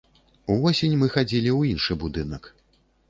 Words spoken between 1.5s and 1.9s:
ў